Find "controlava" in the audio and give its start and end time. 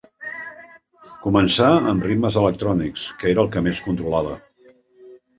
3.89-4.33